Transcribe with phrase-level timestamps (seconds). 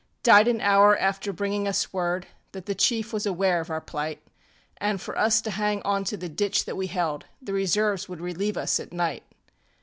[0.23, 4.19] Died an hour after bringing us word That the chief was aware of our plight,
[4.81, 8.57] AnŌĆÖ for us to hang onto the ditch that we held; The reserves would relieve
[8.57, 9.21] us at night.